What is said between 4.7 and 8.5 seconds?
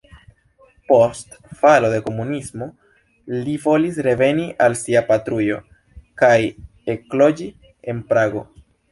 sia patrujo kaj ekloĝi en Prago.